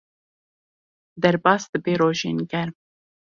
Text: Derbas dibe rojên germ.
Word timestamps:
Derbas 1.25 1.63
dibe 1.73 1.93
rojên 2.03 2.39
germ. 2.51 2.71